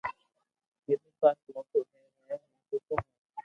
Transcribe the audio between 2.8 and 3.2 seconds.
ھي